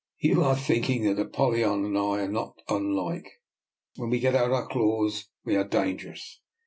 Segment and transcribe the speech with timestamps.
[0.17, 3.39] You are thinking that Apollyon and I are not unlike.
[3.97, 6.41] When we get out our claws we are dangerous.